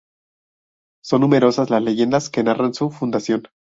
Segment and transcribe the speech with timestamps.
[1.05, 3.43] Son numerosas las leyendas que narran su fundación.